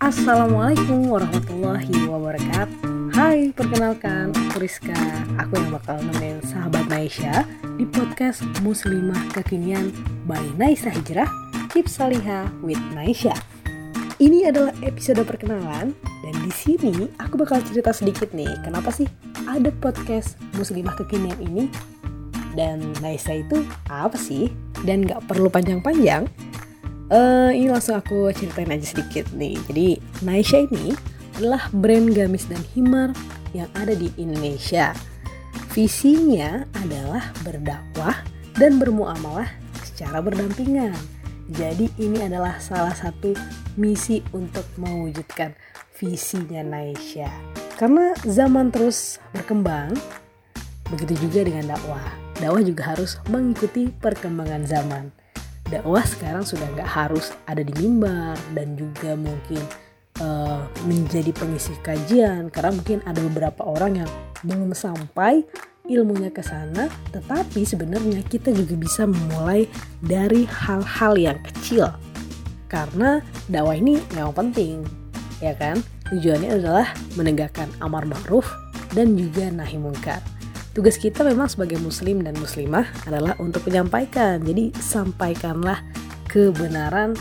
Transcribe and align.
Assalamualaikum 0.00 1.12
warahmatullahi 1.12 2.08
wabarakatuh. 2.08 3.12
Hai, 3.12 3.52
perkenalkan 3.52 4.32
aku 4.32 4.64
Rizka. 4.64 4.96
Aku 5.36 5.60
yang 5.60 5.76
bakal 5.76 6.00
nemenin 6.00 6.40
sahabat 6.40 6.88
Naisha 6.88 7.44
Di 7.76 7.84
podcast 7.84 8.40
Muslimah 8.64 9.20
Kekinian 9.36 9.92
by 10.24 10.40
Naisha 10.56 10.88
Hijrah 10.88 11.28
Keep 11.68 11.84
Salihah 11.84 12.48
with 12.64 12.80
Naisha 12.96 13.36
Ini 14.16 14.48
adalah 14.48 14.72
episode 14.80 15.20
perkenalan 15.20 15.92
Dan 16.24 16.34
di 16.48 16.52
sini 16.56 17.04
aku 17.20 17.36
bakal 17.36 17.60
cerita 17.60 17.92
sedikit 17.92 18.32
nih 18.32 18.48
Kenapa 18.64 18.88
sih 18.88 19.04
ada 19.44 19.68
podcast 19.84 20.40
Muslimah 20.56 20.96
Kekinian 20.96 21.36
ini? 21.44 21.68
Dan 22.56 22.96
Naisha 23.04 23.36
itu 23.36 23.68
apa 23.92 24.16
sih? 24.16 24.48
Dan 24.80 25.04
gak 25.04 25.28
perlu 25.28 25.52
panjang-panjang 25.52 26.24
Uh, 27.10 27.50
ini 27.50 27.66
langsung 27.66 27.98
aku 27.98 28.30
ceritain 28.30 28.70
aja 28.70 28.94
sedikit 28.94 29.26
nih. 29.34 29.58
Jadi 29.66 29.98
Naisha 30.22 30.62
ini 30.62 30.94
adalah 31.42 31.66
brand 31.74 32.14
gamis 32.14 32.46
dan 32.46 32.62
himar 32.70 33.10
yang 33.50 33.66
ada 33.74 33.98
di 33.98 34.14
Indonesia. 34.14 34.94
Visinya 35.74 36.62
adalah 36.78 37.34
berdakwah 37.42 38.14
dan 38.54 38.78
bermuamalah 38.78 39.50
secara 39.82 40.22
berdampingan. 40.22 40.94
Jadi 41.50 41.90
ini 41.98 42.22
adalah 42.22 42.62
salah 42.62 42.94
satu 42.94 43.34
misi 43.74 44.22
untuk 44.30 44.62
mewujudkan 44.78 45.58
visinya 45.98 46.62
Naisha. 46.62 47.26
Karena 47.74 48.14
zaman 48.22 48.70
terus 48.70 49.18
berkembang, 49.34 49.98
begitu 50.94 51.26
juga 51.26 51.42
dengan 51.42 51.74
dakwah. 51.74 52.06
Dakwah 52.38 52.62
juga 52.62 52.94
harus 52.94 53.18
mengikuti 53.26 53.90
perkembangan 53.90 54.62
zaman 54.62 55.10
dakwah 55.70 56.02
sekarang 56.02 56.42
sudah 56.42 56.66
nggak 56.74 56.90
harus 56.90 57.30
ada 57.46 57.62
di 57.62 57.70
mimbar 57.78 58.34
dan 58.52 58.74
juga 58.74 59.14
mungkin 59.14 59.62
uh, 60.18 60.66
menjadi 60.84 61.30
pengisi 61.30 61.72
kajian. 61.80 62.50
Karena 62.50 62.74
mungkin 62.74 62.98
ada 63.06 63.22
beberapa 63.22 63.62
orang 63.64 64.04
yang 64.04 64.10
belum 64.42 64.74
sampai 64.74 65.46
ilmunya 65.90 66.30
ke 66.30 66.38
sana 66.44 66.86
tetapi 67.10 67.66
sebenarnya 67.66 68.22
kita 68.30 68.54
juga 68.54 68.78
bisa 68.78 69.10
memulai 69.10 69.66
dari 70.02 70.44
hal-hal 70.44 71.14
yang 71.16 71.38
kecil. 71.46 71.90
Karena 72.70 73.18
dakwah 73.50 73.74
ini 73.78 73.98
memang 74.14 74.34
penting 74.34 74.82
ya 75.40 75.56
kan? 75.56 75.80
Tujuannya 76.10 76.58
adalah 76.58 76.90
menegakkan 77.14 77.70
amar 77.78 78.02
ma'ruf 78.02 78.50
dan 78.94 79.14
juga 79.14 79.46
nahi 79.46 79.78
mungkar 79.78 80.18
tugas 80.70 80.96
kita 80.96 81.26
memang 81.26 81.50
sebagai 81.50 81.78
muslim 81.82 82.22
dan 82.22 82.38
muslimah 82.38 82.86
adalah 83.06 83.34
untuk 83.42 83.66
menyampaikan. 83.66 84.42
Jadi 84.42 84.70
sampaikanlah 84.78 85.82
kebenaran 86.30 87.18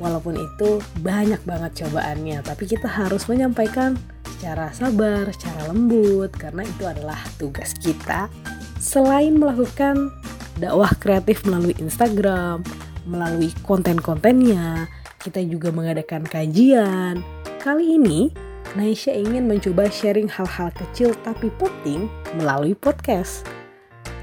walaupun 0.00 0.36
itu 0.36 0.80
banyak 1.00 1.40
banget 1.44 1.84
cobaannya, 1.84 2.44
tapi 2.44 2.64
kita 2.68 2.88
harus 2.88 3.28
menyampaikan 3.28 3.96
secara 4.36 4.72
sabar, 4.72 5.28
secara 5.36 5.68
lembut 5.68 6.32
karena 6.32 6.64
itu 6.64 6.84
adalah 6.88 7.20
tugas 7.36 7.76
kita. 7.76 8.32
Selain 8.80 9.36
melakukan 9.36 10.08
dakwah 10.56 10.92
kreatif 10.96 11.44
melalui 11.44 11.76
Instagram, 11.76 12.64
melalui 13.04 13.52
konten-kontennya, 13.64 14.88
kita 15.20 15.44
juga 15.44 15.68
mengadakan 15.68 16.24
kajian. 16.24 17.20
Kali 17.60 18.00
ini 18.00 18.32
Naisha 18.78 19.10
ingin 19.10 19.50
mencoba 19.50 19.90
sharing 19.90 20.30
hal-hal 20.30 20.70
kecil 20.78 21.10
tapi 21.26 21.50
penting 21.58 22.06
melalui 22.38 22.78
podcast. 22.78 23.42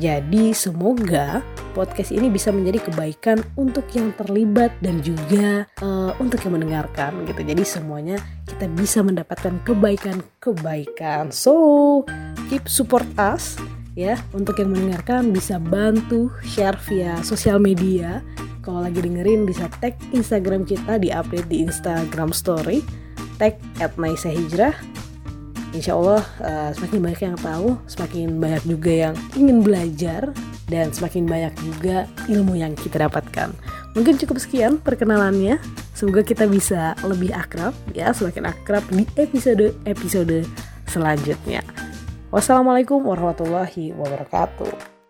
Jadi 0.00 0.56
semoga 0.56 1.44
podcast 1.76 2.10
ini 2.10 2.32
bisa 2.32 2.48
menjadi 2.48 2.80
kebaikan 2.90 3.44
untuk 3.60 3.84
yang 3.92 4.10
terlibat 4.16 4.72
dan 4.80 5.04
juga 5.04 5.68
uh, 5.84 6.16
untuk 6.16 6.40
yang 6.42 6.56
mendengarkan 6.56 7.22
gitu. 7.28 7.44
Jadi 7.44 7.62
semuanya 7.62 8.16
kita 8.48 8.66
bisa 8.72 9.04
mendapatkan 9.04 9.60
kebaikan-kebaikan. 9.68 11.28
So, 11.28 12.02
keep 12.48 12.66
support 12.66 13.04
us 13.20 13.60
ya. 13.92 14.16
Untuk 14.32 14.58
yang 14.58 14.72
mendengarkan 14.72 15.30
bisa 15.30 15.60
bantu 15.60 16.32
share 16.40 16.76
via 16.88 17.20
sosial 17.20 17.60
media. 17.60 18.24
Kalau 18.62 18.78
lagi 18.80 19.02
dengerin 19.02 19.44
bisa 19.44 19.66
tag 19.82 19.98
Instagram 20.14 20.62
kita 20.62 20.96
di 20.96 21.10
update 21.10 21.50
di 21.50 21.66
Instagram 21.66 22.30
story 22.30 23.01
hashtag 23.42 23.58
at 23.82 23.92
Hijrah 23.98 24.74
Insya 25.72 25.96
Allah 25.96 26.20
uh, 26.44 26.70
semakin 26.76 27.00
banyak 27.00 27.20
yang 27.32 27.38
tahu, 27.40 27.80
semakin 27.88 28.36
banyak 28.36 28.60
juga 28.68 28.92
yang 28.92 29.14
ingin 29.32 29.64
belajar 29.64 30.28
dan 30.68 30.92
semakin 30.92 31.24
banyak 31.24 31.54
juga 31.64 32.04
ilmu 32.28 32.60
yang 32.60 32.76
kita 32.76 33.00
dapatkan. 33.08 33.56
Mungkin 33.96 34.20
cukup 34.20 34.36
sekian 34.36 34.76
perkenalannya. 34.76 35.56
Semoga 35.96 36.20
kita 36.28 36.44
bisa 36.44 36.92
lebih 37.00 37.32
akrab 37.32 37.72
ya, 37.96 38.12
semakin 38.12 38.52
akrab 38.52 38.84
di 38.92 39.08
episode-episode 39.16 40.44
selanjutnya. 40.92 41.64
Wassalamualaikum 42.28 43.00
warahmatullahi 43.08 43.96
wabarakatuh. 43.96 45.01